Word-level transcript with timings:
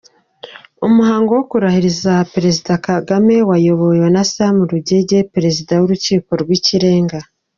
Umuhango 0.87 1.29
wo 1.37 1.43
kurahiza 1.51 2.13
Perezida 2.33 2.71
Kagame 2.87 3.35
wayobowe 3.49 4.07
na 4.15 4.23
Sam 4.33 4.55
Rugege 4.69 5.17
Perezida 5.33 5.71
w’Urukiko 5.79 6.31
rw’ikirenga. 6.41 7.19